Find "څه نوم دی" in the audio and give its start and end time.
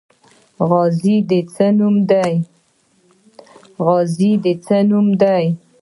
4.65-5.45